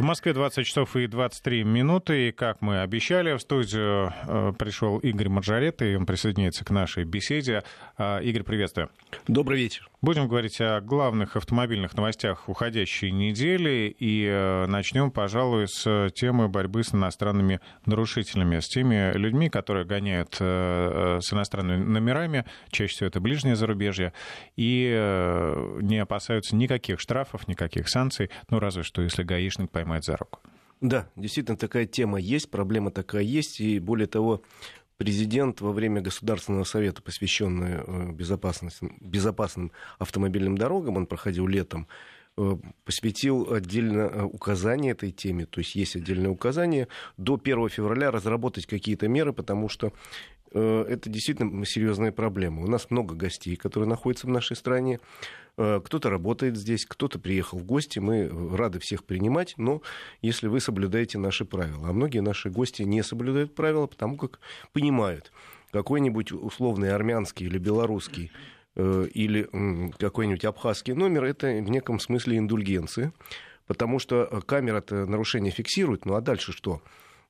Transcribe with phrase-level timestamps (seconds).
[0.00, 2.28] В Москве 20 часов и 23 минуты.
[2.28, 7.04] И, как мы обещали, в студию э, пришел Игорь Маджарет, и он присоединяется к нашей
[7.04, 7.64] беседе.
[7.98, 8.88] А, Игорь, приветствую.
[9.28, 9.89] Добрый вечер.
[10.02, 13.94] Будем говорить о главных автомобильных новостях уходящей недели.
[13.98, 20.38] И э, начнем, пожалуй, с темы борьбы с иностранными нарушителями, с теми людьми, которые гоняют
[20.40, 24.14] э, с иностранными номерами, чаще всего это ближнее зарубежье,
[24.56, 24.88] и
[25.82, 30.40] не опасаются никаких штрафов, никаких санкций, ну разве что если гаишник поймает за руку.
[30.80, 34.42] Да, действительно такая тема есть, проблема такая есть, и более того,
[35.00, 38.12] президент во время Государственного совета, посвященного э,
[39.00, 41.88] безопасным автомобильным дорогам, он проходил летом,
[42.36, 46.86] э, посвятил отдельно э, указание этой теме, то есть есть отдельное указание,
[47.16, 49.94] до 1 февраля разработать какие-то меры, потому что
[50.58, 52.62] это действительно серьезная проблема.
[52.62, 54.98] У нас много гостей, которые находятся в нашей стране.
[55.56, 57.98] Э, кто-то работает здесь, кто-то приехал в гости.
[57.98, 59.82] Мы рады всех принимать, но
[60.22, 61.88] если вы соблюдаете наши правила.
[61.88, 64.40] А многие наши гости не соблюдают правила, потому как
[64.72, 65.32] понимают,
[65.70, 68.32] какой-нибудь условный армянский или белорусский
[68.76, 69.48] э, или
[69.98, 73.12] какой-нибудь абхазский номер, это в неком смысле индульгенция,
[73.66, 76.82] потому что камера это нарушение фиксирует, ну а дальше что?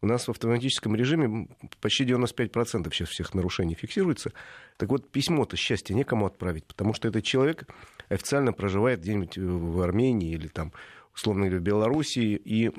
[0.02, 1.48] У нас в автоматическом режиме
[1.80, 4.32] почти 95% сейчас всех нарушений фиксируется.
[4.78, 7.66] Так вот, письмо-то счастье некому отправить, потому что этот человек
[8.08, 10.72] официально проживает где-нибудь в Армении или там,
[11.14, 12.70] условно говоря, в Белоруссии, и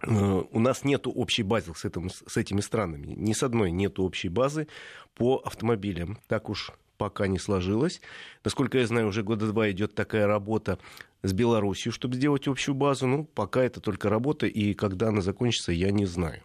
[0.00, 3.08] э, у нас нет общей базы с, этим, с этими странами.
[3.08, 4.68] Ни с одной нет общей базы
[5.14, 6.18] по автомобилям.
[6.28, 8.00] Так уж пока не сложилось.
[8.44, 10.78] Насколько я знаю, уже года два идет такая работа
[11.22, 13.06] с Белоруссией, чтобы сделать общую базу.
[13.06, 16.42] Ну, пока это только работа, и когда она закончится, я не знаю.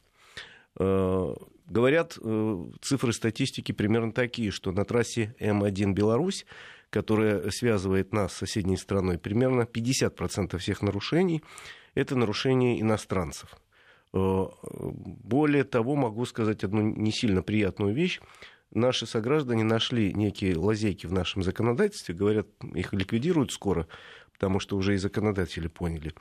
[0.80, 1.34] Э,
[1.66, 6.46] говорят, э, цифры статистики примерно такие, что на трассе М1 Беларусь
[6.90, 11.44] которая связывает нас с соседней страной, примерно 50% всех нарушений–
[11.96, 13.58] это нарушения иностранцев.
[14.14, 18.22] Э, более того, могу сказать одну не сильно приятную вещь.
[18.72, 23.88] Наши сограждане нашли некие лазейки в нашем законодательстве, говорят, их ликвидируют скоро,
[24.34, 26.14] потому что уже и законодатели поняли.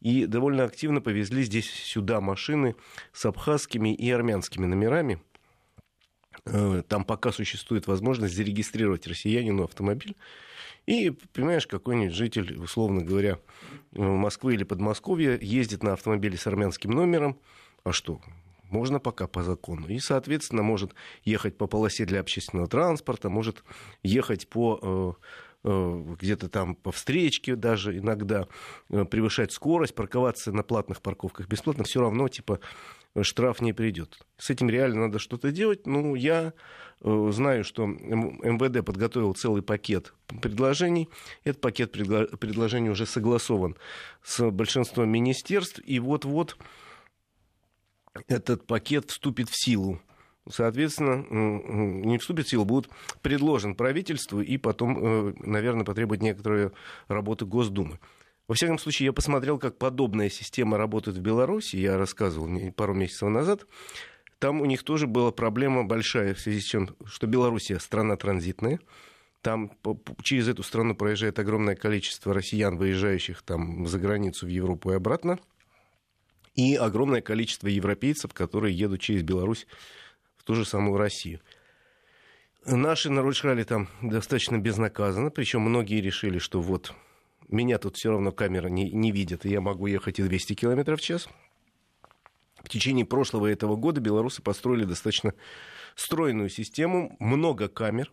[0.00, 2.76] И довольно активно повезли здесь сюда машины
[3.12, 5.20] с абхазскими и армянскими номерами–
[6.46, 10.16] Э, там пока существует возможность зарегистрировать россиянину автомобиль.
[10.86, 13.38] И, понимаешь, какой-нибудь житель, условно говоря,
[13.92, 17.38] э, Москвы или Подмосковья ездит на автомобиле с армянским номером.
[17.84, 18.20] А что?
[18.74, 19.86] Можно пока по закону.
[19.86, 23.62] И, соответственно, может ехать по полосе для общественного транспорта, может
[24.02, 25.16] ехать по
[25.62, 28.48] э, где-то там по встречке даже иногда,
[28.88, 32.58] превышать скорость, парковаться на платных парковках бесплатно, все равно, типа,
[33.22, 34.18] штраф не придет.
[34.38, 35.86] С этим реально надо что-то делать.
[35.86, 36.52] Ну, я
[37.00, 41.08] э, знаю, что МВД подготовил целый пакет предложений.
[41.44, 43.76] Этот пакет предложений уже согласован
[44.24, 45.80] с большинством министерств.
[45.84, 46.56] И вот-вот
[48.28, 50.00] этот пакет вступит в силу.
[50.48, 52.90] Соответственно, не вступит в силу, будет
[53.22, 56.72] предложен правительству и потом, э, наверное, потребует некоторые
[57.08, 57.98] работы Госдумы.
[58.46, 61.76] Во всяком случае, я посмотрел, как подобная система работает в Беларуси.
[61.76, 63.66] Я рассказывал пару месяцев назад.
[64.38, 68.80] Там у них тоже была проблема большая в связи с тем, что Белоруссия страна транзитная.
[69.40, 69.72] Там
[70.22, 75.38] через эту страну проезжает огромное количество россиян, выезжающих там за границу в Европу и обратно.
[76.54, 79.66] И огромное количество европейцев, которые едут через Беларусь
[80.36, 81.40] в ту же самую Россию.
[82.64, 86.94] Наши нарушали там достаточно безнаказанно, причем многие решили, что вот
[87.48, 90.96] меня тут все равно камера не, не видит, и я могу ехать и 200 км
[90.96, 91.28] в час.
[92.62, 95.34] В течение прошлого этого года белорусы построили достаточно
[95.94, 98.10] стройную систему, много камер,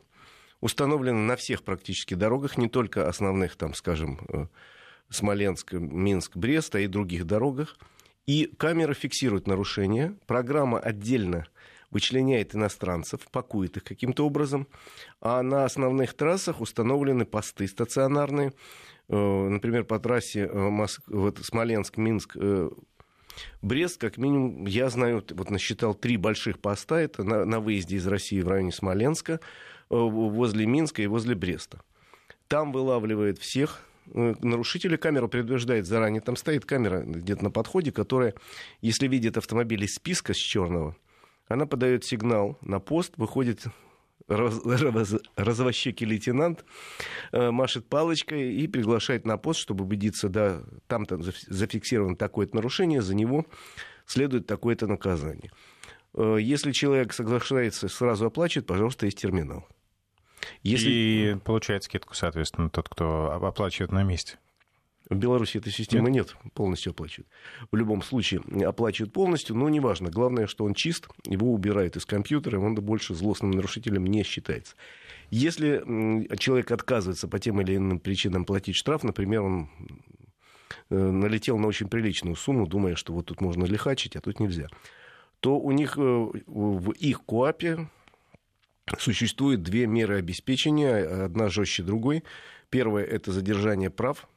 [0.59, 4.47] установлено на всех практически дорогах, не только основных, там, скажем, э,
[5.09, 7.77] Смоленск, Минск, Брест, а и других дорогах.
[8.27, 10.15] И камеры фиксируют нарушения.
[10.27, 11.45] Программа отдельно
[11.89, 14.67] вычленяет иностранцев, пакует их каким-то образом.
[15.19, 18.53] А на основных трассах установлены посты стационарные,
[19.11, 21.01] Э, например, по трассе э, Моск...
[21.07, 22.69] вот, Смоленск-Минск, э,
[23.61, 28.07] Брест, как минимум, я знаю, вот насчитал три больших поста, это на, на выезде из
[28.07, 29.39] России в районе Смоленска,
[29.89, 31.81] возле Минска и возле Бреста.
[32.47, 38.33] Там вылавливает всех нарушителей, камера предупреждает заранее, там стоит камера где-то на подходе, которая,
[38.81, 40.95] если видит автомобиль из списка с черного,
[41.47, 43.65] она подает сигнал на пост, выходит
[44.27, 46.65] раз, раз, развощекий лейтенант
[47.31, 53.15] э, машет палочкой и приглашает на пост, чтобы убедиться, да, там-то зафиксировано такое-то нарушение, за
[53.15, 53.45] него
[54.05, 55.51] следует такое-то наказание.
[56.13, 59.67] Э, если человек соглашается, сразу оплачивает, пожалуйста, есть терминал.
[60.63, 60.89] Если...
[60.89, 64.37] И получает скидку, соответственно, тот, кто оплачивает на месте.
[65.11, 67.27] В Беларуси этой системы нет, нет полностью оплачивают.
[67.69, 70.09] В любом случае оплачивают полностью, но неважно.
[70.09, 74.75] Главное, что он чист, его убирают из компьютера, и он больше злостным нарушителем не считается.
[75.29, 75.83] Если
[76.37, 79.69] человек отказывается по тем или иным причинам платить штраф, например, он
[80.89, 84.67] э, налетел на очень приличную сумму, думая, что вот тут можно лихачить, а тут нельзя,
[85.41, 87.89] то у них э, в их КОАПе
[88.99, 92.23] существует две меры обеспечения, одна жестче другой.
[92.69, 94.27] Первое– это задержание прав.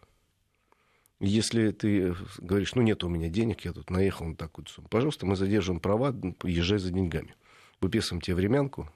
[1.21, 5.27] Если ты говоришь, ну нет у меня денег, я тут наехал на такую сумму, пожалуйста,
[5.27, 7.35] мы задержим права, езжай за деньгами.
[7.81, 8.91] Выписываем тебе времянку,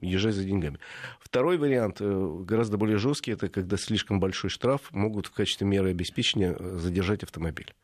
[0.00, 0.78] езжай за деньгами.
[1.20, 5.90] Второй вариант, э, гораздо более жесткий, это когда слишком большой штраф могут в качестве меры
[5.90, 7.74] обеспечения э, задержать автомобиль.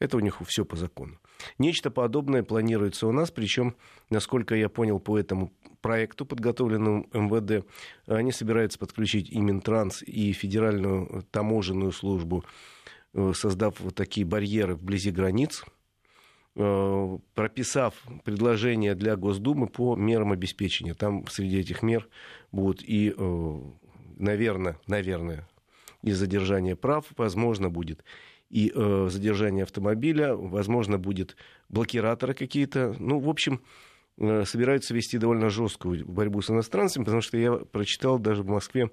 [0.00, 1.18] Это у них все по закону.
[1.58, 3.74] Нечто подобное планируется у нас, причем,
[4.10, 7.66] насколько я понял по этому проекту, подготовленному МВД,
[8.06, 12.44] они собираются подключить и Минтранс, и Федеральную таможенную службу,
[13.14, 15.64] э, создав вот такие барьеры вблизи границ,
[16.54, 20.94] э, прописав предложения для Госдумы по мерам обеспечения.
[20.94, 22.08] Там среди этих мер
[22.52, 23.14] будут и,
[24.16, 25.48] наверное, э, наверное,
[26.02, 28.04] и задержание прав, возможно, будет
[28.50, 31.36] и э, задержание автомобиля, возможно, будет
[31.68, 32.94] блокираторы какие-то.
[32.98, 33.60] Ну, в общем,
[34.18, 38.90] э, собираются вести довольно жесткую борьбу с иностранцами, потому что я прочитал даже в Москве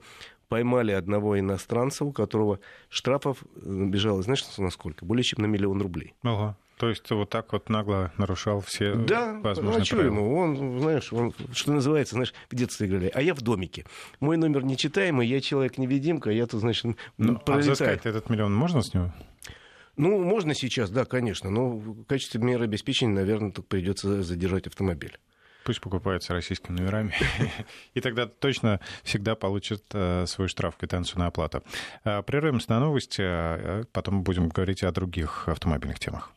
[0.47, 2.59] поймали одного иностранца, у которого
[2.89, 5.03] штрафов бежало, знаешь, на сколько?
[5.03, 6.13] Более чем на миллион рублей.
[6.23, 6.55] Ага.
[6.77, 10.13] То есть вот так вот нагло нарушал все да, возможные ну, а что правила.
[10.13, 10.37] ему?
[10.37, 13.85] Он, знаешь, он, что называется, знаешь, в детстве играли, а я в домике.
[14.19, 18.93] Мой номер нечитаемый, я человек-невидимка, я тут, значит, ну, а взыскать этот миллион можно с
[18.93, 19.13] него?
[19.97, 25.17] Ну, можно сейчас, да, конечно, но в качестве меры обеспечения, наверное, только придется задержать автомобиль.
[25.63, 27.13] Пусть покупаются российскими номерами.
[27.95, 31.63] И тогда точно всегда получат э, свой штраф, квитанцию на оплату.
[32.03, 36.34] Э, прерываемся на новости, а потом будем говорить о других автомобильных темах.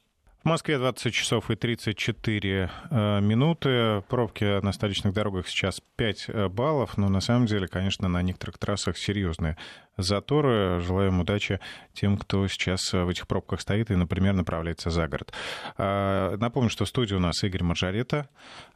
[0.49, 4.03] Москве 20 часов и 34 э, минуты.
[4.09, 8.57] Пробки на столичных дорогах сейчас 5 э, баллов, но на самом деле, конечно, на некоторых
[8.57, 9.59] трассах серьезные
[9.99, 10.81] заторы.
[10.81, 11.61] Желаем удачи
[11.93, 15.35] тем, кто сейчас в этих пробках стоит и, например, направляется за город.
[15.77, 18.29] Э, напомню, что в студии у нас Игорь Маржарета.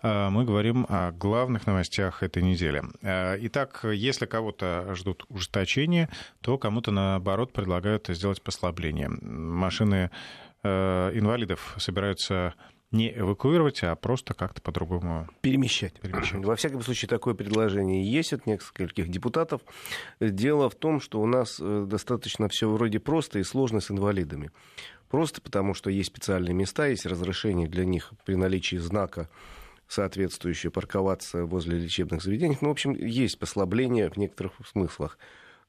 [0.03, 2.83] Мы говорим о главных новостях этой недели.
[3.47, 6.11] Итак, если кого-то ждут ужесточения,
[6.43, 9.09] то кому-то, наоборот, предлагают сделать послабление.
[9.09, 12.55] Машины Э, инвалидов собираются
[12.93, 15.95] не эвакуировать, а просто как-то по-другому перемещать.
[15.95, 16.45] перемещать.
[16.45, 19.63] Во всяком случае, такое предложение есть от нескольких депутатов.
[20.21, 24.51] Дело в том, что у нас э, достаточно все вроде просто и сложно с инвалидами.
[25.09, 29.29] Просто потому, что есть специальные места, есть разрешение для них при наличии знака
[29.89, 32.59] соответствующее парковаться возле лечебных заведений.
[32.61, 35.19] Ну, в общем, есть послабление в некоторых смыслах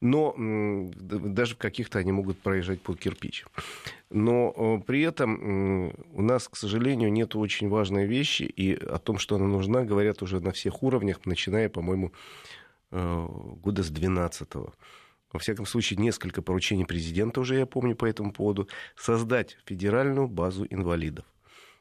[0.04, 3.46] но даже в каких-то они могут проезжать под кирпич.
[4.10, 9.18] Но э, при этом у нас, к сожалению, нет очень важной вещи, и о том,
[9.18, 12.12] что она нужна, говорят уже на всех уровнях, начиная, по-моему,
[12.92, 13.28] э,
[13.62, 14.74] года с 12-го.
[15.32, 18.68] Во всяком случае, несколько поручений президента уже, я помню, по этому поводу,
[18.98, 21.24] создать федеральную базу инвалидов.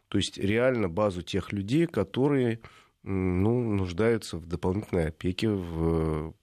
[0.06, 2.60] То есть реально базу тех людей, которые
[3.02, 6.34] ну, нуждаются в дополнительной опеке, в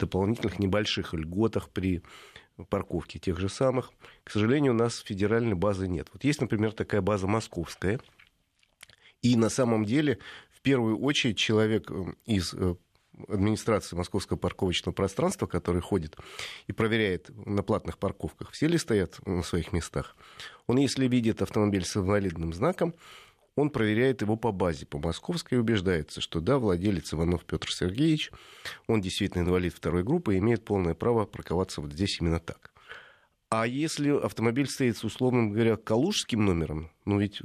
[0.00, 2.02] дополнительных небольших льготах при
[2.68, 3.92] парковке тех же самых.
[4.24, 6.08] К сожалению, у нас федеральной базы нет.
[6.12, 8.00] Вот есть, например, такая база московская.
[9.22, 10.18] И на самом деле,
[10.50, 12.74] в первую очередь, человек э, из э,
[13.28, 16.16] администрации московского парковочного пространства, который ходит
[16.66, 20.16] и проверяет на платных парковках, все ли стоят на своих местах.
[20.66, 22.94] Он, если видит автомобиль с инвалидным знаком,
[23.60, 28.30] он проверяет его по базе, по московской, и убеждается, что да, владелец Иванов Петр Сергеевич,
[28.86, 32.70] он действительно инвалид второй группы и имеет полное право парковаться вот здесь именно так.
[33.50, 37.42] А если автомобиль стоит с, условным говоря, калужским номером, ну ведь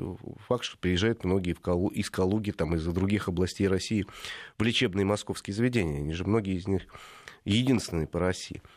[0.48, 4.06] факт, что приезжают многие в Калу, из Калуги, там, из других областей России
[4.58, 6.84] в лечебные мские заведения, они же многие из них
[7.44, 8.62] единственные по России–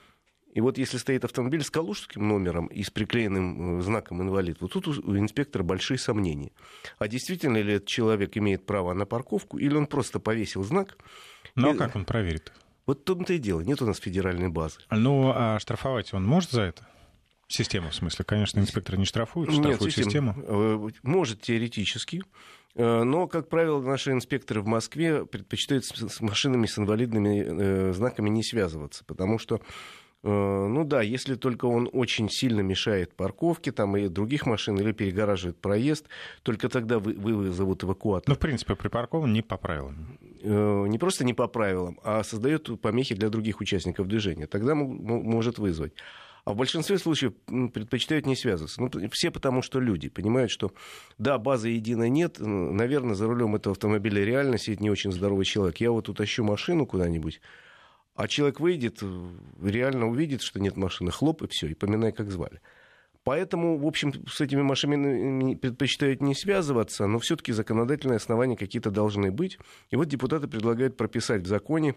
[0.58, 4.72] и вот если стоит автомобиль с калужским номером и с приклеенным э, знаком инвалид, вот
[4.72, 6.50] тут у инспектора большие сомнения.
[6.98, 10.98] А действительно ли этот человек имеет право на парковку, или он просто повесил знак?
[11.54, 12.52] Ну, а как он проверит?
[12.86, 13.60] Вот в том-то и дело.
[13.60, 14.80] Нет у нас федеральной базы.
[14.90, 16.88] Ну, а штрафовать он может за это?
[17.46, 18.24] Систему, в смысле.
[18.24, 20.34] Конечно, инспектор не штрафует, штрафует Нет, систему.
[20.38, 22.24] Э, может теоретически.
[22.74, 28.42] Э, но, как правило, наши инспекторы в Москве предпочитают с машинами с инвалидными знаками не
[28.42, 34.08] связываться, потому что Э, ну да, если только он очень сильно мешает парковке там, и
[34.08, 36.06] других машин или перегораживает проезд,
[36.42, 38.28] только тогда вы, вызовут эвакуатор.
[38.28, 40.18] Ну, в принципе, припаркован не по правилам.
[40.42, 44.46] Э, не просто не по правилам, а создает помехи для других участников движения.
[44.46, 45.92] Тогда может вызвать.
[46.44, 47.34] А в большинстве случаев
[47.74, 48.80] предпочитают не связываться.
[48.80, 50.72] Ну, все потому, что люди понимают, что
[51.18, 55.76] да, базы единой нет, наверное, за рулем этого автомобиля реально сидит не очень здоровый человек.
[55.76, 57.42] Я вот утащу машину куда-нибудь,
[58.18, 59.00] а человек выйдет,
[59.62, 62.60] реально увидит, что нет машины, хлоп, и все, и поминай, как звали.
[63.22, 69.30] Поэтому, в общем, с этими машинами предпочитают не связываться, но все-таки законодательные основания какие-то должны
[69.30, 69.60] быть.
[69.90, 71.94] И вот депутаты предлагают прописать в законе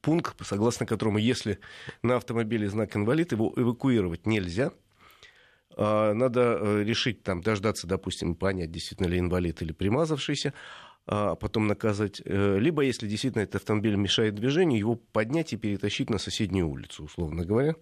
[0.00, 1.58] пункт, согласно которому, если
[2.02, 4.72] на автомобиле знак инвалид, его эвакуировать нельзя.
[5.76, 10.54] А, надо э, решить, там, дождаться, допустим, понять, действительно ли инвалид или примазавшийся,
[11.06, 12.22] а потом наказать.
[12.24, 17.04] Э, либо, если действительно этот автомобиль мешает движению, его поднять и перетащить на соседнюю улицу,
[17.04, 17.74] условно говоря.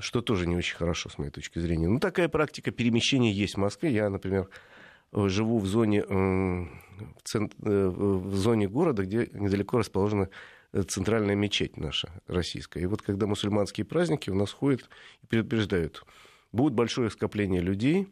[0.00, 1.88] Что тоже не очень хорошо, с моей точки зрения.
[1.88, 3.92] Ну, такая практика перемещения есть в Москве.
[3.92, 4.48] Я, например,
[5.12, 6.68] э, живу в зоне, в,
[7.22, 7.54] цент...
[7.56, 10.28] в зоне города, где недалеко расположена
[10.88, 12.80] центральная мечеть наша российская.
[12.80, 14.90] И вот когда мусульманские праздники у нас ходят
[15.22, 16.04] и предупреждают,
[16.52, 18.08] будет большое скопление людей,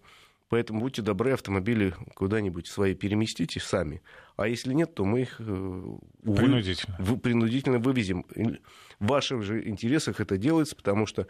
[0.48, 4.02] поэтому будьте добры, автомобили куда-нибудь свои переместите сами.
[4.36, 6.96] А если нет, то мы их э, увы, принудительно.
[7.22, 8.24] принудительно вывезем.
[8.98, 11.26] В ваших же интересах это делается, потому что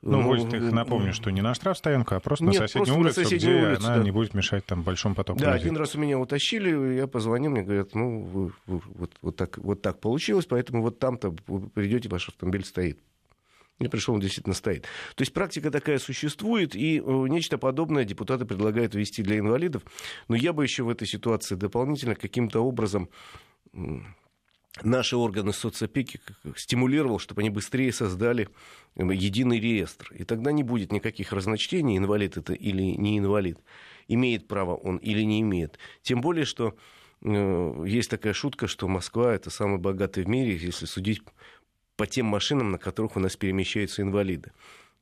[0.00, 3.20] ну, ну возит их, напомню, что не на штрафстоянку, а просто нет, на соседнюю улицу,
[3.20, 4.02] на соседнюю где улицу, она да.
[4.04, 5.66] не будет мешать там большому потоку Да, людей.
[5.66, 9.58] один раз у меня утащили, я позвонил, мне говорят, ну, вы, вы, вот, вот, так,
[9.58, 13.00] вот так получилось, поэтому вот там-то вы придете, ваш автомобиль стоит.
[13.78, 14.82] И пришел, он действительно стоит.
[15.14, 19.84] То есть практика такая существует, и э, нечто подобное депутаты предлагают ввести для инвалидов.
[20.26, 23.08] Но я бы еще в этой ситуации дополнительно каким-то образом
[24.82, 26.20] наши органы соцопеки
[26.56, 28.48] стимулировал, чтобы они быстрее создали
[28.96, 30.12] единый реестр.
[30.14, 33.58] И тогда не будет никаких разночтений, инвалид это или не инвалид,
[34.08, 35.78] имеет право он или не имеет.
[36.02, 36.76] Тем более, что
[37.22, 41.22] э, есть такая шутка, что Москва это самый богатый в мире, если судить
[41.98, 44.52] по тем машинам, на которых у нас перемещаются инвалиды.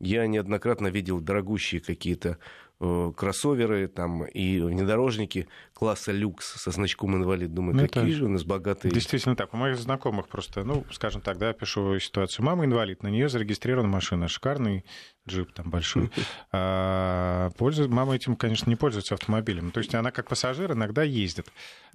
[0.01, 2.39] Я неоднократно видел дорогущие какие-то
[2.79, 7.53] кроссоверы там, и внедорожники класса люкс со значком инвалид.
[7.53, 8.93] Думаю, ну, какие же у нас богатые.
[8.93, 9.53] Действительно так.
[9.55, 12.45] У моих знакомых просто, ну, скажем так, да, пишу ситуацию.
[12.45, 14.29] Мама инвалид, на нее зарегистрирована машина.
[14.29, 14.85] Шикарный
[15.29, 16.11] джип там большой.
[16.53, 19.71] А, пользуется, мама этим, конечно, не пользуется автомобилем.
[19.71, 21.49] То есть она как пассажир иногда ездит,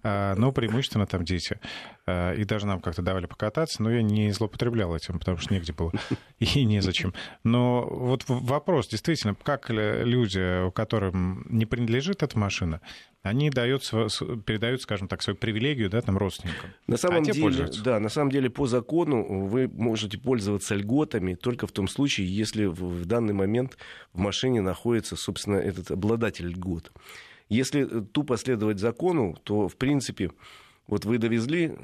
[0.04, 1.60] а, но преимущественно там дети.
[2.06, 5.74] А, и даже нам как-то давали покататься, но я не злоупотреблял этим, потому что негде
[5.74, 5.92] было
[6.40, 7.14] и незачем.
[7.44, 12.82] Но вот вопрос, действительно, как люди, которым не принадлежит эта машина,
[13.24, 13.84] они дают,
[14.46, 16.72] передают, скажем так, свою привилегию да, там, родственникам.
[16.88, 21.68] На самом, а деле, да, на самом деле, по закону вы можете пользоваться льготами только
[21.68, 23.78] в том случае, если в данный момент
[24.14, 26.92] в машине находится, собственно, этот обладатель льгот.
[27.50, 30.32] Если э, тупо следовать закону, то, в принципе,
[30.88, 31.76] вот вы довезли,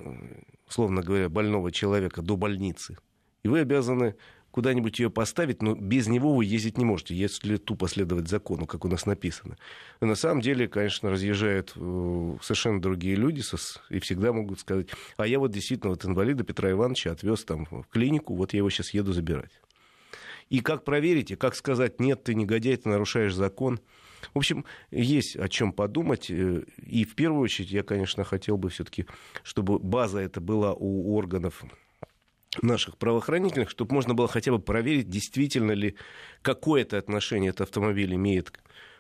[0.68, 2.98] условно говоря, больного человека до больницы,
[3.44, 4.16] и вы обязаны
[4.58, 8.86] куда-нибудь ее поставить, но без него вы ездить не можете, если тупо следовать закону, как
[8.86, 9.56] у нас написано.
[10.02, 13.44] Но на самом деле, конечно, разъезжают э, совершенно другие люди
[13.92, 17.84] и всегда могут сказать, а я вот действительно вот инвалида Петра Ивановича отвез там в
[17.84, 19.52] клинику, вот я его сейчас еду забирать.
[20.50, 23.80] И как проверить, и как сказать, нет, ты негодяй, ты нарушаешь закон.
[24.34, 26.32] В общем, есть о чем подумать.
[26.32, 29.06] Э, и в первую очередь я, конечно, хотел бы все-таки,
[29.44, 31.64] чтобы база это была у органов
[32.62, 35.96] наших правоохранительных, чтобы можно было хотя бы проверить, действительно ли
[36.42, 38.52] какое-то отношение этот автомобиль имеет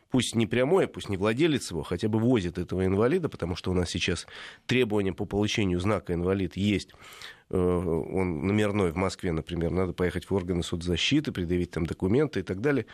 [0.10, 3.74] пусть не прямое, пусть не владелец его, хотя бы возит этого инвалида, потому что у
[3.74, 4.26] нас сейчас
[4.66, 6.92] требования по получению знака инвалид есть.
[7.50, 12.44] Э, он номерной в Москве, например, надо поехать в органы соцзащиты, предъявить там документы и
[12.44, 12.86] так далее.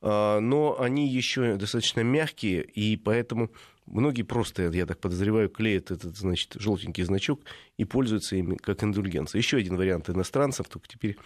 [0.00, 3.50] А, но они еще достаточно мягкие, и поэтому
[3.90, 7.40] многие просто, я так подозреваю, клеят этот, значит, желтенький значок
[7.76, 9.40] и пользуются ими как индульгенцией.
[9.40, 11.16] Еще один вариант иностранцев, только теперь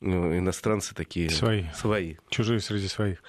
[0.00, 1.64] ну, иностранцы такие свои.
[1.74, 2.16] свои.
[2.28, 3.22] Чужие среди своих.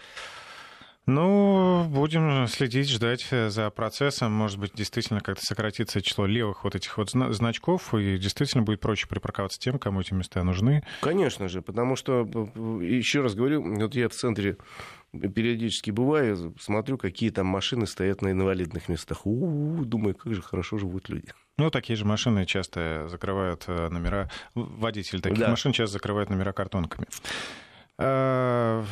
[1.08, 4.32] Ну, будем следить, ждать э, за процессом.
[4.32, 9.08] Может быть, действительно как-то сократится число левых вот этих вот значков, и действительно будет проще
[9.08, 10.84] припарковаться тем, кому эти места нужны.
[11.02, 12.28] Конечно же, потому что,
[12.82, 14.58] еще раз говорю, вот я в центре
[15.20, 19.26] периодически бываю, смотрю, какие там машины стоят на инвалидных местах.
[19.26, 21.32] У-у-у, думаю, как же хорошо живут люди.
[21.58, 25.50] Ну, такие же машины часто закрывают э, номера, водители таких да.
[25.50, 27.08] машин часто закрывают номера картонками.
[27.98, 28.84] Э,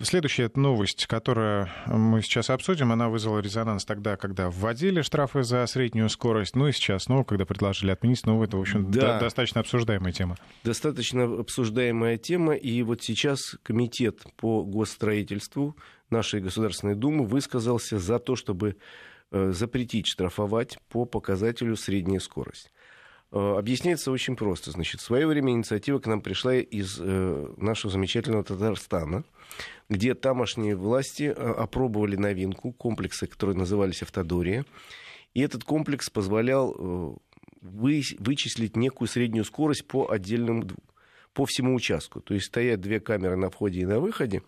[0.00, 6.08] следующая новость, которую мы сейчас обсудим, она вызвала резонанс тогда, когда вводили штрафы за среднюю
[6.08, 9.18] скорость, ну и сейчас снова, когда предложили отменить, ну это, в общем, да.
[9.18, 10.36] достаточно обсуждаемая тема.
[10.62, 15.76] Достаточно обсуждаемая тема, и вот сейчас комитет по госстроительству
[16.10, 18.76] нашей Государственной Думы высказался за то, чтобы
[19.32, 22.70] э, запретить штрафовать по показателю средняя скорость.
[23.34, 24.70] Э, объясняется очень просто.
[24.70, 29.24] Значит, в свое время инициатива к нам пришла из э, нашего замечательного Татарстана,
[29.88, 34.64] где тамошние власти э, опробовали новинку, комплексы, которые назывались «Автодория».
[35.34, 37.20] И этот комплекс позволял
[37.60, 40.68] вы, вычислить некую среднюю скорость по отдельным,
[41.32, 42.20] по всему участку.
[42.20, 44.42] То есть стоят две камеры на входе и на выходе,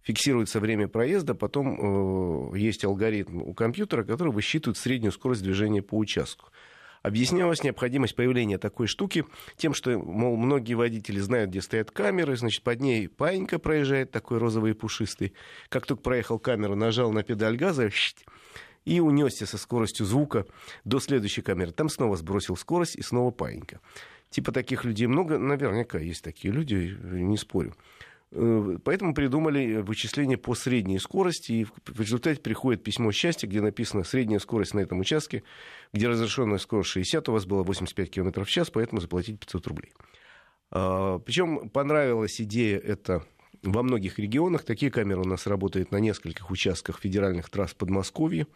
[0.00, 5.98] фиксируется время проезда, потом э, есть алгоритм у компьютера, который высчитывает среднюю скорость движения по
[5.98, 6.48] участку.
[7.02, 9.24] Объяснялась необходимость появления такой штуки
[9.56, 14.38] тем, что, мол, многие водители знают, где стоят камеры, значит, под ней паинька проезжает, такой
[14.38, 15.32] розовый и пушистый.
[15.70, 17.90] Как только проехал камеру, нажал на педаль газа,
[18.84, 20.46] и унесся со скоростью звука
[20.84, 21.70] до следующей камеры.
[21.70, 23.80] Там снова сбросил скорость и снова паинька.
[24.30, 27.74] Типа таких людей много, наверняка есть такие люди, не спорю.
[28.32, 34.04] Э, поэтому придумали вычисление по средней скорости, и в результате приходит письмо счастья, где написано
[34.04, 35.42] средняя скорость на этом участке,
[35.92, 39.92] где разрешенная скорость 60, у вас было 85 км в час, поэтому заплатить 500 рублей.
[40.70, 43.24] А, Причем понравилась идея эта
[43.62, 44.64] во многих регионах.
[44.64, 48.46] Такие камеры у нас работают на нескольких участках федеральных трасс Подмосковья.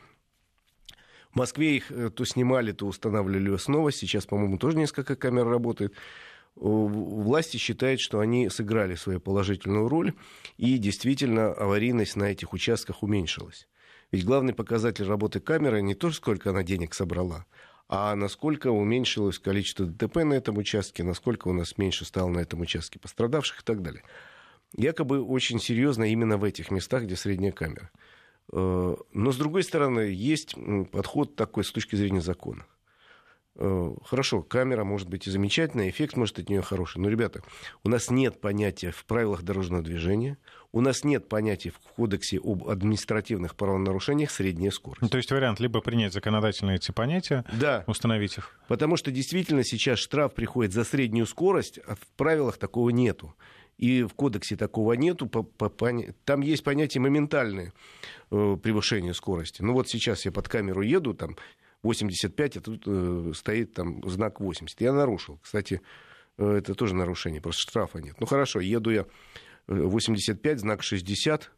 [1.33, 3.91] В Москве их э, то снимали, то устанавливали снова.
[3.91, 5.95] Сейчас, по-моему, тоже несколько камер работает
[6.57, 10.15] власти считают, что они сыграли свою положительную роль,
[10.57, 13.69] и действительно аварийность на этих участках уменьшилась.
[14.13, 17.47] Ведь главный показатель работы камеры не то, сколько она денег собрала,
[17.89, 22.61] а насколько уменьшилось количество ДТП на этом участке, насколько у нас меньше стало на этом
[22.61, 24.03] участке пострадавших и так далее.
[24.77, 27.91] Якобы очень серьезно именно в этих местах, где средняя камера.
[28.53, 30.55] Э, но, с другой стороны, есть
[30.91, 32.67] подход такой с точки зрения закона.
[33.57, 36.99] Э, хорошо, камера может быть и замечательная, эффект может от нее хороший.
[36.99, 37.43] Но, ребята,
[37.85, 40.39] у нас нет понятия в правилах дорожного движения,
[40.73, 45.03] у нас нет понятия в кодексе об административных правонарушениях средняя скорость.
[45.03, 47.85] Ну, то есть вариант либо принять законодательные эти понятия, да.
[47.87, 48.59] установить их.
[48.67, 53.37] Потому что действительно сейчас штраф приходит за среднюю скорость, а в правилах такого нету.
[53.79, 55.29] И в кодексе такого нету.
[55.29, 55.91] По, по, по,
[56.25, 57.73] там есть понятие моментальное
[58.33, 59.63] э, превышение скорости.
[59.63, 61.37] Ну вот сейчас я под камеру еду, там
[61.85, 64.81] 85, а тут э, стоит там знак 80.
[64.81, 65.39] Я нарушил.
[65.43, 65.81] Кстати,
[66.39, 68.17] э, это тоже нарушение, просто штрафа нет.
[68.19, 69.07] Ну хорошо, еду я
[69.69, 71.51] 85, э, знак 60.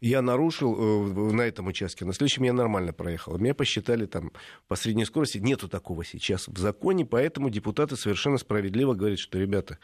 [0.00, 3.38] Я нарушил э, на этом участке, на следующем я нормально проехал.
[3.38, 4.32] Меня посчитали там
[4.68, 5.38] по средней скорости.
[5.38, 9.78] Нету такого сейчас в законе, поэтому депутаты совершенно справедливо говорят, что, ребята,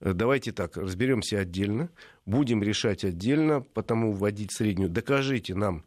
[0.00, 1.90] э, давайте так, разберемся отдельно,
[2.26, 4.90] будем решать отдельно, потому вводить среднюю.
[4.90, 5.84] Докажите нам,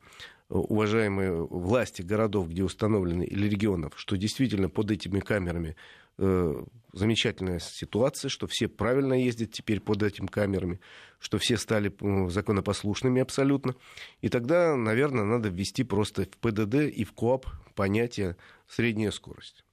[0.51, 5.75] уважаемые власти городов, где установлены, или регионов, что действительно под этими камерами
[6.17, 10.79] э, замечательная ситуация, что все правильно ездят теперь под этими камерами,
[11.19, 13.75] что все стали э, законопослушными абсолютно.
[14.19, 18.35] И тогда, наверное, надо ввести просто в ПДД и в КОАП понятие
[18.67, 19.63] «средняя скорость».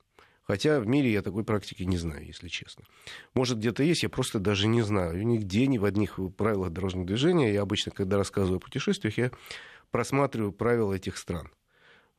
[0.44, 2.84] Хотя в мире я такой практики не знаю, если честно.
[3.34, 5.26] Может, где-то есть, я просто даже не знаю.
[5.26, 7.52] Нигде, ни в одних правилах дорожного движения.
[7.52, 9.30] Я обычно, когда рассказываю о путешествиях, я
[9.90, 11.50] просматриваю правила этих стран.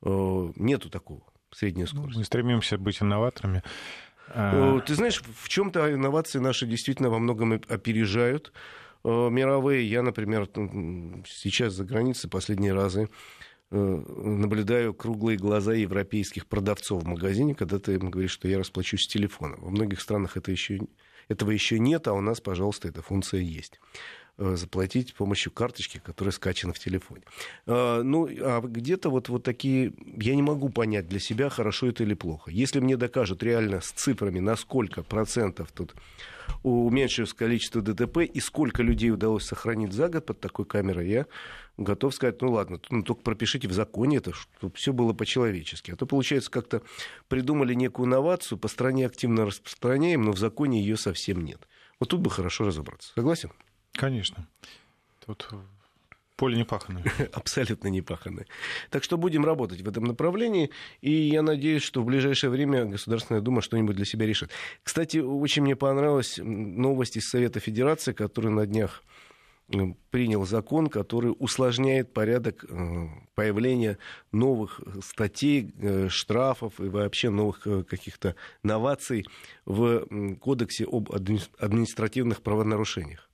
[0.01, 2.17] Э, нету такого средней ну, скорости.
[2.19, 3.63] Мы стремимся быть инноваторами.
[4.27, 8.53] А э, ты знаешь, в чем-то инновации наши действительно во многом опережают
[9.03, 9.89] э, мировые.
[9.89, 10.47] Я, например,
[11.27, 13.09] сейчас за границей последние разы
[13.71, 19.07] наблюдаю круглые глаза европейских продавцов в магазине, когда ты им говоришь, что я расплачусь с
[19.07, 19.57] телефона.
[19.59, 20.79] Во многих странах это еще,
[21.27, 23.79] этого еще нет, а у нас, пожалуйста, эта функция есть.
[24.41, 27.23] Э, заплатить с помощью карточки, которая скачана в телефоне.
[27.67, 29.91] А, ну, а где-то вот, вот такие...
[30.15, 32.49] Я не могу понять для себя, хорошо это или плохо.
[32.49, 35.93] Если мне докажут реально с цифрами, на сколько процентов тут
[36.63, 41.25] уменьшилось количество ДТП и сколько людей удалось сохранить за год под такой камерой, я
[41.75, 45.91] готов сказать, ну ладно, ну, только пропишите в законе это, чтобы все было по-человечески.
[45.91, 46.81] А то, получается, как-то
[47.27, 51.67] придумали некую инновацию, по стране активно распространяем, но в законе ее совсем нет.
[51.99, 53.11] Вот тут бы хорошо разобраться.
[53.15, 53.51] Согласен?
[53.99, 54.47] Конечно.
[55.25, 55.49] Тут
[56.37, 57.03] поле не паханное.
[57.33, 58.45] Абсолютно не паханное.
[58.89, 60.69] Так что будем работать в этом направлении,
[61.01, 64.51] и я надеюсь, что в ближайшее время Государственная Дума что-нибудь для себя решит.
[64.83, 69.03] Кстати, очень мне понравилась новость из Совета Федерации, который на днях
[70.11, 73.99] принял закон, который усложняет порядок э, появления
[74.31, 79.27] новых статей, э, штрафов и вообще новых э, каких-то новаций
[79.65, 80.07] в
[80.37, 83.28] Кодексе об административных правонарушениях.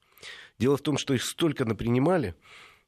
[0.59, 2.35] Дело в том, что их столько напринимали,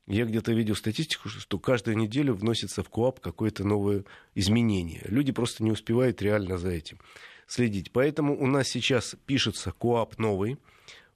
[0.08, 5.02] я где-то видел статистику, что каждую неделю вносится в КОАП какое-то новое изменение.
[5.08, 6.98] Люди просто не успевают реально за этим
[7.46, 7.92] следить.
[7.92, 10.58] Поэтому у нас сейчас пишется КОАП новый.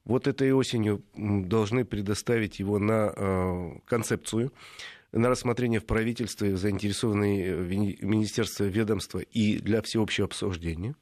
[0.04, 4.52] Вот этой осенью должны предоставить его на э, концепцию.
[5.14, 7.56] на рассмотрение в правительстве, заинтересованные
[8.02, 10.96] министерства, ведомства и для всеобщего обсуждения.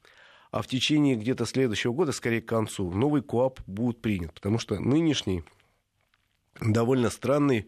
[0.52, 4.80] А в течение где-то следующего года, скорее к концу, новый КОАП будет принят, потому что
[4.80, 5.44] нынешний
[6.60, 7.68] довольно странный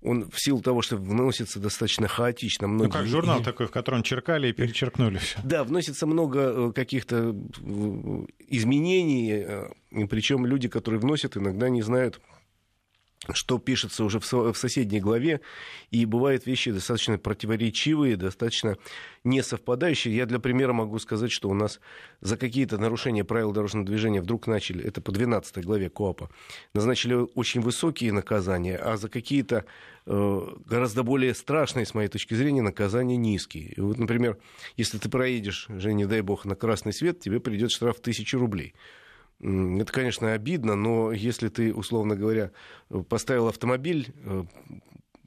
[0.00, 2.68] он в силу того, что вносится достаточно хаотично.
[2.68, 2.86] Многие...
[2.86, 5.38] Ну, как журнал такой, в котором черкали и перечеркнули все.
[5.42, 12.20] Да, вносится много э, каких-то э, изменений, э, причем люди, которые вносят, иногда не знают,
[13.32, 15.40] что пишется уже в соседней главе,
[15.90, 18.76] и бывают вещи достаточно противоречивые, достаточно
[19.24, 20.14] не совпадающие.
[20.14, 21.80] Я для примера могу сказать, что у нас
[22.20, 26.30] за какие-то нарушения правил дорожного движения вдруг начали, это по 12 главе КОАПа,
[26.74, 29.64] назначили очень высокие наказания, а за какие-то
[30.06, 33.72] э, гораздо более страшные, с моей точки зрения, наказания низкие.
[33.76, 34.38] И вот, например,
[34.76, 38.38] если ты проедешь, же, не дай бог, на красный свет, тебе придет штраф в тысячу
[38.38, 38.74] рублей.
[39.40, 42.50] Это, конечно, обидно, но если ты, условно говоря,
[43.08, 44.44] поставил автомобиль э,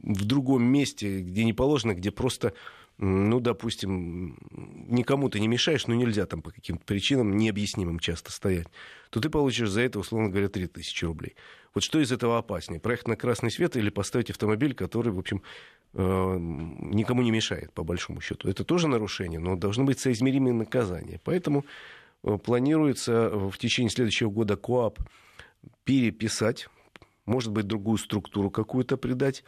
[0.04, 2.54] в другом месте, где не положено, где просто,
[2.97, 4.38] ну, допустим,
[4.89, 8.67] никому ты не мешаешь, но нельзя там по каким-то причинам необъяснимым часто стоять,
[9.12, 11.36] то ты получишь за это, условно говоря, 3000 рублей.
[11.74, 12.82] Вот что из этого опаснее?
[12.82, 15.41] Проехать на красный свет или поставить автомобиль, который, в общем,
[15.93, 18.50] э, никому не мешает, по большому счету?
[18.50, 21.21] Это тоже нарушение, но должны быть соизмеримые наказания.
[21.24, 21.65] Поэтому
[22.44, 25.00] планируется в течение следующего года КОАП
[25.84, 26.68] переписать,
[27.26, 29.44] может быть, другую структуру какую-то придать.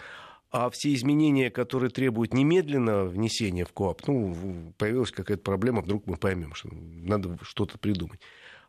[0.51, 6.15] А все изменения, которые требуют немедленного внесения в КОАП, ну, появилась какая-то проблема, вдруг мы
[6.15, 8.21] поймем, что надо что-то придумать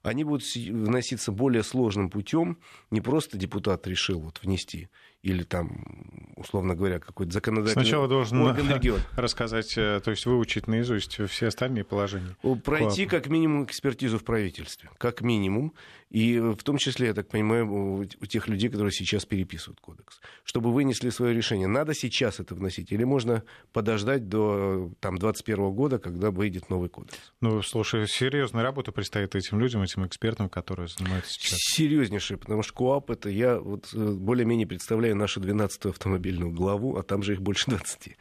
[0.04, 2.58] они будут вноситься более сложным путем.
[2.90, 4.88] Не просто депутат решил вот внести
[5.24, 9.00] или там, условно говоря, какой-то законодательный Сначала должен орган регион.
[9.16, 12.36] рассказать, э, то есть выучить наизусть все остальные положения.
[12.62, 15.72] Пройти как минимум экспертизу в правительстве, как минимум.
[16.10, 20.20] И в том числе, я так понимаю, у тех людей, которые сейчас переписывают кодекс.
[20.44, 21.66] Чтобы вынесли свое решение.
[21.66, 27.18] Надо сейчас это вносить или можно подождать до там, 2021 года, когда выйдет новый кодекс?
[27.40, 31.58] Ну, слушай, серьезная работа предстоит этим людям, этим экспертам, которые занимаются сейчас.
[31.58, 37.02] Серьезнейшая, потому что КОАП это я вот э, более-менее представляю нашу 12-ю автомобильную главу, а
[37.02, 38.16] там же их больше 20.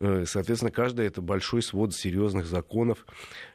[0.00, 3.04] Э, соответственно, каждая это большой свод серьезных законов,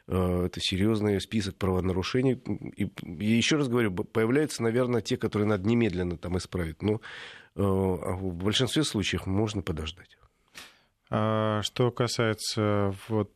[0.08, 2.40] э, это серьезный список правонарушений.
[2.76, 6.82] И, и еще раз говорю, появляются, наверное, те, которые надо немедленно там исправить.
[6.82, 6.98] Но э,
[7.56, 10.18] а в большинстве случаев можно подождать.
[11.10, 13.30] А что касается вот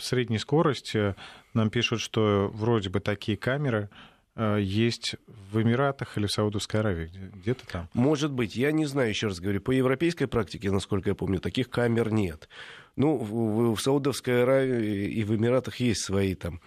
[0.00, 1.14] средней скорости,
[1.54, 3.88] нам пишут, что вроде бы такие камеры
[4.36, 7.88] есть в Эмиратах или в Саудовской Аравии, где-то там?
[7.92, 11.68] Может быть, я не знаю, еще раз говорю, по европейской практике, насколько я помню, таких
[11.68, 12.48] камер нет.
[12.96, 16.60] Ну, в, в Саудовской Аравии и в Эмиратах есть свои там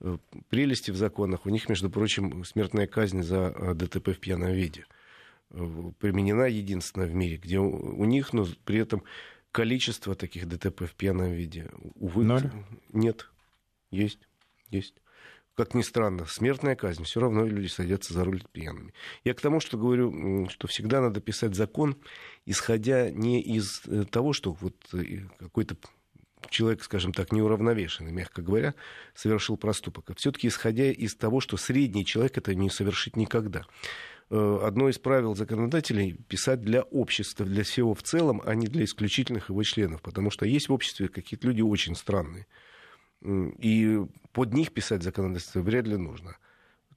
[0.00, 1.46] э, прелести в законах.
[1.46, 4.84] У них, между прочим, смертная казнь за э, ДТП в пьяном виде
[5.98, 9.02] применена единственная в мире, где у, у них, но при этом
[9.50, 12.50] количество таких ДТП в пьяном виде, увы, Ноль?
[12.92, 13.28] нет,
[13.90, 14.20] есть,
[14.70, 14.94] есть
[15.54, 18.94] как ни странно, смертная казнь, все равно люди садятся за руль пьяными.
[19.24, 21.96] Я к тому, что говорю, что всегда надо писать закон,
[22.46, 25.76] исходя не из э, того, что вот э, какой-то
[26.48, 28.74] человек, скажем так, неуравновешенный, мягко говоря,
[29.14, 33.64] совершил проступок, а все-таки исходя из того, что средний человек это не совершит никогда.
[34.30, 38.84] Э, одно из правил законодателей— писать для общества, для всего в целом, а не для
[38.84, 42.46] исключительных его членов, потому что есть в обществе какие-то люди очень странные.
[43.24, 44.00] И
[44.32, 46.36] под них писать законодательство вряд ли нужно.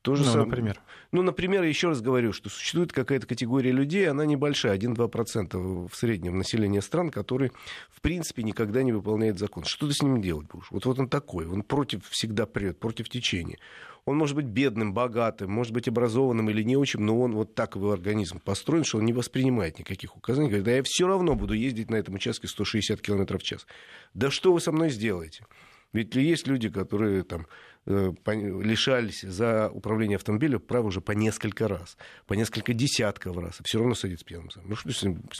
[0.06, 0.42] То же ну, сам...
[0.42, 0.80] например?
[1.12, 6.38] Ну, например, еще раз говорю, что существует какая-то категория людей, она небольшая, 1-2% в среднем
[6.38, 7.52] населения стран, которые,
[7.90, 9.64] в принципе, никогда не выполняют закон.
[9.64, 10.70] Что ты с ним делать будешь?
[10.70, 13.58] Вот, вот он такой, он против всегда прет, против течения.
[14.06, 17.76] Он может быть бедным, богатым, может быть образованным или не очень, но он вот так
[17.76, 20.50] его организм построен, что он не воспринимает никаких указаний.
[20.50, 23.66] Говорит, да я все равно буду ездить на этом участке 160 км в час.
[24.14, 25.48] Да что вы со мной сделаете?
[25.96, 27.48] Ведь есть люди, которые там
[27.86, 33.80] э, лишались за управление автомобилем права уже по несколько раз, по несколько десятков раз, все
[33.80, 34.50] равно садится пьяным.
[34.66, 34.90] Ну что,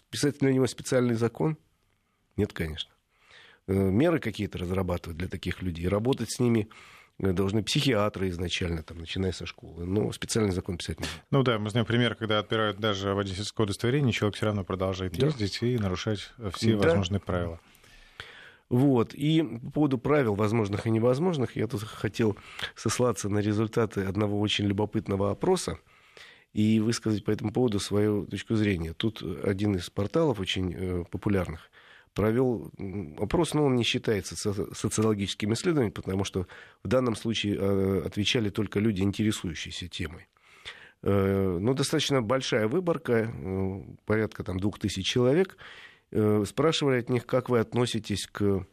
[0.10, 1.58] писать на него специальный закон?
[2.38, 2.92] Нет, конечно.
[3.68, 6.70] Э, меры какие-то разрабатывать для таких людей, работать с ними
[7.20, 9.86] э, должны психиатры изначально, там, начиная со школы.
[9.86, 14.14] Но специальный закон писать не Ну да, мы знаем пример, когда отбирают даже водительское удостоверение,
[14.14, 15.26] человек все равно продолжает да.
[15.26, 16.88] ездить и нарушать все да.
[16.88, 17.60] возможные правила.
[18.70, 19.14] Вот.
[19.14, 22.36] И по поводу правил возможных и невозможных, я тут хотел
[22.76, 25.78] сослаться на результаты одного очень любопытного опроса
[26.54, 28.94] и высказать по этому поводу свою точку зрения.
[28.94, 31.70] Тут один из порталов очень э, популярных
[32.16, 32.72] провел
[33.20, 34.36] опрос, но он не считается
[34.74, 36.48] социологическим исследованием, потому что
[36.82, 40.28] в данном случае э, отвечали только люди, интересующиеся темой.
[41.04, 43.32] Э, но достаточно большая выборка,
[44.06, 45.58] порядка там двух тысяч человек,
[46.46, 48.66] спрашивали от них, как вы относитесь к,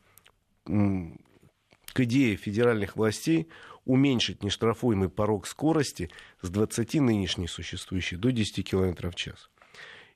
[0.65, 3.49] к идее федеральных властей
[3.85, 9.51] уменьшить нештрафуемый порог скорости с 20 нынешней существующей до 10 км в час.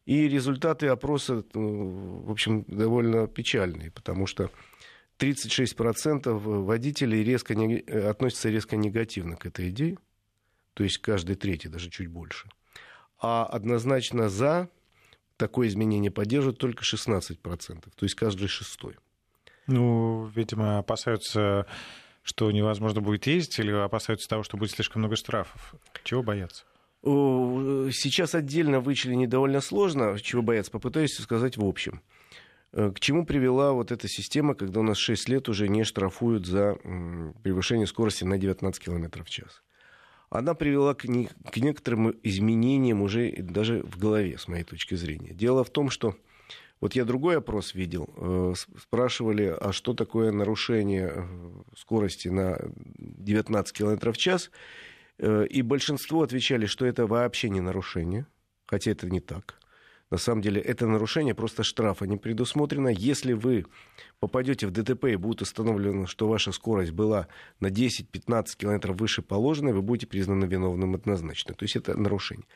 [0.04, 4.50] И результаты опроса, в общем, довольно печальные, потому что
[5.18, 9.98] 36% водителей резко не, относятся резко негативно к этой идее,
[10.74, 12.48] то есть каждый третий, даже чуть больше.
[13.18, 14.68] А однозначно за
[15.36, 18.96] такое изменение поддерживают только 16%, то есть каждый шестой.
[19.66, 21.66] Ну, видимо, опасаются,
[22.22, 25.74] что невозможно будет ездить, или опасаются того, что будет слишком много штрафов?
[26.04, 26.64] Чего боятся?
[27.02, 30.72] Сейчас отдельно вычленить довольно сложно, чего бояться.
[30.72, 32.02] Попытаюсь сказать в общем.
[32.72, 36.46] Э, к чему привела вот эта система, когда у нас 6 лет уже не штрафуют
[36.46, 36.74] за
[37.42, 39.62] превышение скорости на 19 км в час?
[40.30, 45.32] Она привела к, не, к некоторым изменениям уже даже в голове, с моей точки зрения.
[45.32, 46.16] Дело в том, что
[46.80, 48.10] вот я другой опрос видел.
[48.16, 51.22] Э, спрашивали, а что такое нарушение э,
[51.76, 52.58] скорости на
[52.98, 54.50] 19 км в час?
[55.18, 58.26] И большинство отвечали, что это вообще не нарушение,
[58.66, 59.58] хотя это не так.
[60.10, 62.88] На самом деле это нарушение, просто штрафа не предусмотрено.
[62.88, 63.66] Если вы
[64.20, 67.26] попадете в ДТП и будет установлено, что ваша скорость была
[67.58, 71.54] на 10-15 километров выше положенной, вы будете признаны виновным однозначно.
[71.54, 72.46] То есть это нарушение.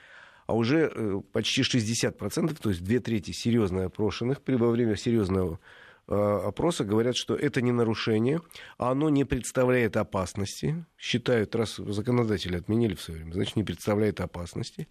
[0.47, 5.59] А уже э, почти 60%, то есть две трети серьезно опрошенных при, во время серьезного
[6.07, 8.43] э, опроса говорят, что это не нарушение,
[8.79, 10.85] а оно не представляет опасности.
[10.97, 14.89] Считают, раз законодатели отменили в свое время, значит, не представляет опасности.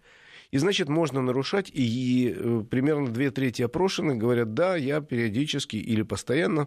[0.50, 6.02] И, значит, можно нарушать, и э, примерно две трети опрошенных говорят, да, я периодически или
[6.02, 6.66] постоянно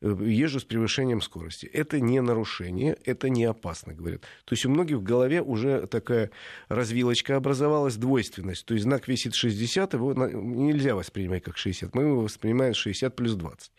[0.00, 1.66] э, езжу с превышением скорости.
[1.66, 4.22] Это не нарушение, это не опасно, говорят.
[4.44, 6.30] То есть у многих в голове уже такая
[6.68, 8.64] развилочка образовалась, двойственность.
[8.64, 13.34] То есть знак весит 60, его нельзя воспринимать как 60, мы его воспринимаем 60 плюс
[13.34, 13.70] 20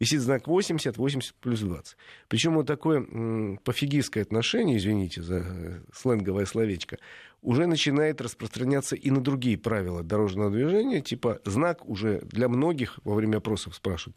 [0.00, 1.96] висит знак 80, 80 плюс 20.
[2.28, 6.98] Причем вот такое м, пофигистское отношение, извините за э, сленговое словечко,
[7.42, 13.14] уже начинает распространяться и на другие правила дорожного движения, типа знак уже для многих во
[13.14, 14.16] время опросов спрашивают,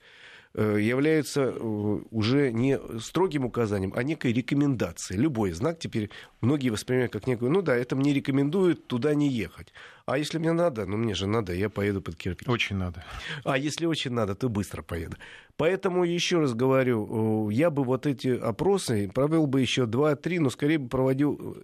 [0.54, 5.20] э, является э, уже не строгим указанием, а некой рекомендацией.
[5.20, 6.10] Любой знак теперь
[6.42, 9.74] многие воспринимают как некую, ну да, это мне рекомендуют туда не ехать.
[10.06, 12.48] А если мне надо, ну мне же надо, я поеду под кирпич.
[12.48, 13.04] Очень надо.
[13.44, 15.18] А если очень надо, то быстро поеду.
[15.58, 20.50] Поэтому еще раз говорю, э, я бы вот эти опросы провел бы еще 2-3, но
[20.50, 21.58] скорее бы проводил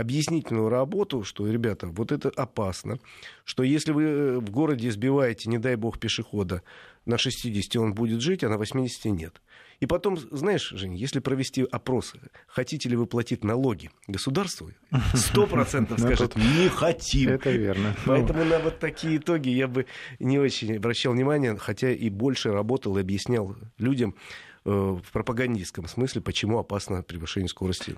[0.00, 2.98] объяснительную работу, что, ребята, вот это опасно,
[3.44, 6.62] что если вы э, в городе сбиваете, не дай бог, пешехода
[7.06, 9.40] на 60, он будет жить, а на 80 нет.
[9.80, 12.14] И потом, знаешь, Жень, если провести опрос,
[12.48, 14.72] хотите ли вы платить налоги государству,
[15.14, 17.30] сто процентов скажет, не хотим.
[17.30, 17.94] Это верно.
[18.04, 19.86] Поэтому на вот такие итоги я бы
[20.18, 24.16] не очень обращал внимание, хотя и больше работал и объяснял людям
[24.64, 27.96] э, в пропагандистском смысле, почему опасно превышение скорости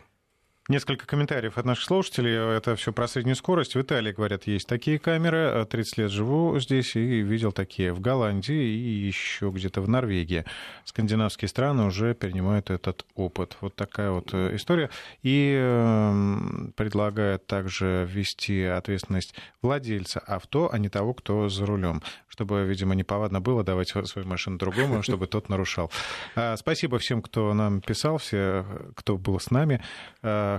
[0.71, 2.57] Несколько комментариев от наших слушателей.
[2.57, 3.75] Это все про среднюю скорость.
[3.75, 5.67] В Италии, говорят, есть такие камеры.
[5.69, 10.45] 30 лет живу здесь и видел такие в Голландии и еще где-то в Норвегии.
[10.85, 13.57] Скандинавские страны уже перенимают этот опыт.
[13.61, 14.91] Вот такая вот э, история.
[15.25, 22.01] И эм, предлагают также ввести ответственность владельца авто, а не того, кто за рулем.
[22.29, 25.91] Чтобы, видимо, неповадно было давать свою машину другому, чтобы тот нарушал.
[26.37, 29.83] А, спасибо всем, кто нам писал, все, кто был с нами.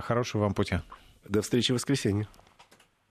[0.02, 0.80] Хорошего вам пути.
[1.24, 2.28] До встречи в воскресенье.